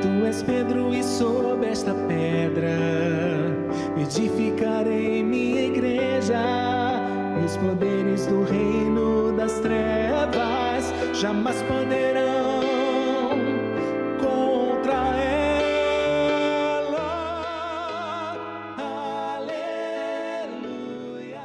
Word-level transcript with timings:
Tu 0.00 0.26
és 0.26 0.42
Pedro 0.44 0.94
e 0.94 1.02
sob 1.02 1.66
esta 1.66 1.92
pedra 1.92 2.70
edificarei 4.00 5.24
minha 5.24 5.62
igreja. 5.62 6.40
Os 7.44 7.56
poderes 7.56 8.26
do 8.26 8.44
reino 8.44 9.36
das 9.36 9.58
trevas 9.58 10.84
jamais 11.14 11.60
poderão 11.62 12.60
contra 14.20 15.16
ela. 15.16 15.88
Aleluia. 20.46 21.40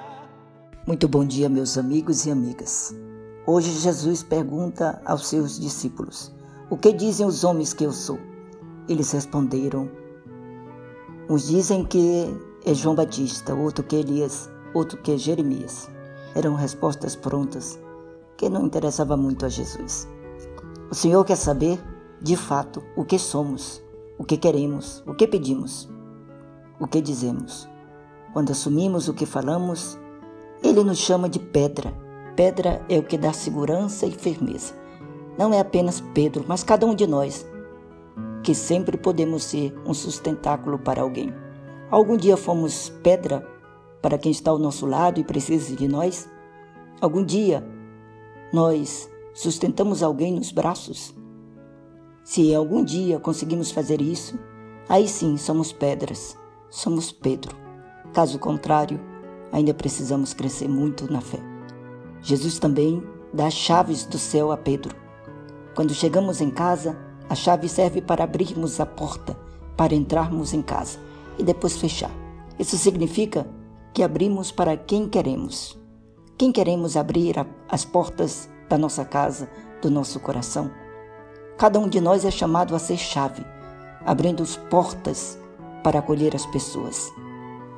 Muito 0.86 1.08
bom 1.08 1.26
dia, 1.26 1.50
meus 1.50 1.76
amigos 1.76 2.28
e 2.28 2.32
amigas. 2.32 2.96
Hoje 3.48 3.72
Jesus 3.72 4.22
pergunta 4.22 5.02
aos 5.04 5.26
seus 5.28 5.60
discípulos: 5.60 6.32
O 6.70 6.78
que 6.78 6.94
dizem 6.94 7.26
os 7.26 7.44
homens 7.44 7.74
que 7.74 7.84
eu 7.84 7.92
sou? 7.92 8.20
Eles 8.88 9.12
responderam: 9.12 9.90
Uns 11.30 11.48
dizem 11.48 11.86
que 11.86 12.28
é 12.66 12.74
João 12.74 12.96
Batista, 12.96 13.54
outro 13.54 13.84
que 13.84 13.96
Elias, 13.96 14.50
outro 14.74 14.98
que 14.98 15.18
Jeremias. 15.18 15.90
Eram 16.36 16.56
respostas 16.56 17.16
prontas 17.16 17.80
que 18.38 18.50
não 18.50 18.66
interessava 18.66 19.16
muito 19.16 19.46
a 19.46 19.50
Jesus. 19.50 20.08
O 20.90 20.96
Senhor 20.96 21.24
quer 21.24 21.38
saber, 21.38 21.80
de 22.22 22.36
fato, 22.36 22.84
o 22.96 23.06
que 23.06 23.20
somos, 23.20 23.84
o 24.18 24.24
que 24.24 24.38
queremos, 24.38 25.04
o 25.06 25.14
que 25.14 25.28
pedimos, 25.28 25.88
o 26.80 26.88
que 26.88 27.02
dizemos. 27.02 27.70
Quando 28.34 28.52
assumimos 28.52 29.08
o 29.08 29.14
que 29.14 29.28
falamos, 29.28 29.98
Ele 30.64 30.84
nos 30.84 30.98
chama 30.98 31.30
de 31.30 31.40
pedra 31.40 31.94
Pedra 32.36 32.84
é 32.90 32.98
o 32.98 33.04
que 33.04 33.18
dá 33.18 33.32
segurança 33.32 34.08
e 34.08 34.12
firmeza. 34.12 34.74
Não 35.38 35.54
é 35.54 35.60
apenas 35.60 36.02
Pedro, 36.16 36.44
mas 36.48 36.64
cada 36.64 36.86
um 36.86 36.96
de 36.96 37.06
nós, 37.06 37.46
que 38.44 38.54
sempre 38.54 38.98
podemos 38.98 39.46
ser 39.46 39.74
um 39.86 39.94
sustentáculo 39.94 40.78
para 40.78 41.02
alguém. 41.02 41.34
Algum 41.90 42.18
dia 42.18 42.36
fomos 42.36 42.90
pedra 43.02 43.48
para 44.02 44.18
quem 44.18 44.32
está 44.32 44.52
ao 44.52 44.60
nosso 44.60 44.86
lado 44.86 45.20
e 45.20 45.24
precisa 45.24 45.76
de 45.76 45.88
nós? 45.88 46.30
Algum 47.00 47.24
dia 47.24 47.66
nós 48.52 49.10
sustentamos 49.34 50.04
alguém 50.04 50.34
nos 50.34 50.52
braços? 50.52 51.16
Se 52.24 52.54
algum 52.54 52.84
dia 52.84 53.20
conseguimos 53.20 53.72
fazer 53.72 54.02
isso, 54.02 54.38
aí 54.88 55.08
sim 55.08 55.38
somos 55.38 55.72
pedras, 55.72 56.38
somos 56.70 57.12
Pedro. 57.12 57.56
Caso 58.14 58.40
contrário, 58.40 59.00
ainda 59.52 59.74
precisamos 59.74 60.34
crescer 60.34 60.68
muito 60.68 61.12
na 61.12 61.22
fé. 61.22 61.40
Jesus 62.22 62.60
também 62.60 63.04
dá 63.34 63.50
chaves 63.50 64.06
do 64.06 64.18
céu 64.18 64.52
a 64.52 64.58
Pedro. 64.58 64.96
Quando 65.76 65.94
chegamos 65.94 66.40
em 66.42 66.50
casa, 66.50 66.98
a 67.34 67.36
chave 67.36 67.68
serve 67.68 68.00
para 68.00 68.24
abrirmos 68.24 68.80
a 68.80 68.86
porta, 68.86 69.36
para 69.76 69.96
entrarmos 69.96 70.54
em 70.54 70.62
casa 70.62 71.00
e 71.36 71.44
depois 71.44 71.76
fechar. 71.76 72.12
Isso 72.60 72.78
significa 72.78 73.48
que 73.92 74.04
abrimos 74.04 74.52
para 74.52 74.78
quem 74.78 75.10
queremos. 75.10 75.76
Quem 76.38 76.52
queremos 76.52 76.96
abrir 76.96 77.40
a, 77.40 77.48
as 77.68 77.84
portas 77.84 78.48
da 78.70 78.78
nossa 78.78 79.04
casa, 79.04 79.50
do 79.82 79.90
nosso 79.90 80.20
coração? 80.20 80.70
Cada 81.58 81.80
um 81.80 81.90
de 81.90 82.00
nós 82.00 82.24
é 82.24 82.30
chamado 82.30 82.76
a 82.76 82.80
ser 82.80 82.98
chave, 82.98 83.44
abrindo 84.06 84.44
as 84.44 84.56
portas 84.56 85.40
para 85.84 85.98
acolher 85.98 86.36
as 86.36 86.46
pessoas, 86.46 87.12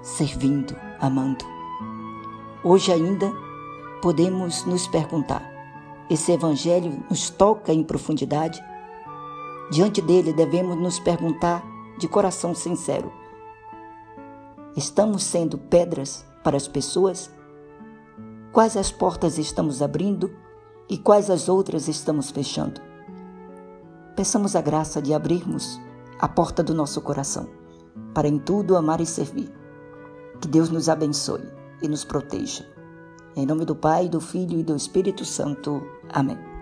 servindo, 0.01 0.75
amando. 0.99 1.45
Hoje 2.61 2.91
ainda 2.91 3.31
podemos 4.01 4.65
nos 4.65 4.85
perguntar: 4.85 5.49
esse 6.09 6.33
Evangelho 6.33 7.05
nos 7.09 7.29
toca 7.29 7.71
em 7.71 7.85
profundidade? 7.85 8.61
Diante 9.71 10.01
dele, 10.01 10.33
devemos 10.33 10.77
nos 10.77 10.99
perguntar 10.99 11.63
de 11.97 12.07
coração 12.07 12.53
sincero: 12.53 13.11
estamos 14.75 15.23
sendo 15.23 15.57
pedras 15.57 16.25
para 16.43 16.57
as 16.57 16.67
pessoas? 16.67 17.31
Quais 18.51 18.77
as 18.77 18.91
portas 18.91 19.37
estamos 19.37 19.81
abrindo 19.81 20.31
e 20.89 20.97
quais 20.97 21.29
as 21.29 21.49
outras 21.49 21.87
estamos 21.87 22.31
fechando? 22.31 22.79
Peçamos 24.15 24.55
a 24.55 24.61
graça 24.61 25.01
de 25.01 25.13
abrirmos 25.13 25.79
a 26.19 26.27
porta 26.27 26.63
do 26.63 26.73
nosso 26.73 27.01
coração 27.01 27.49
para 28.13 28.27
em 28.29 28.39
tudo 28.39 28.77
amar 28.77 29.01
e 29.01 29.05
servir. 29.05 29.51
Que 30.39 30.47
Deus 30.47 30.69
nos 30.69 30.87
abençoe 30.87 31.43
e 31.81 31.87
nos 31.87 32.05
proteja. 32.05 32.65
Em 33.35 33.45
nome 33.45 33.65
do 33.65 33.75
Pai, 33.75 34.07
do 34.07 34.21
Filho 34.21 34.57
e 34.57 34.63
do 34.63 34.75
Espírito 34.75 35.25
Santo. 35.25 35.81
Amém. 36.09 36.54